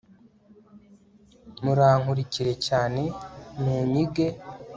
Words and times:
murankurikire 1.63 2.51
cyane, 2.67 3.03
munyige 3.61 4.27